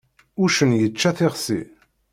Uccen 0.43 0.71
yečča 0.79 1.11
tixsi. 1.17 1.61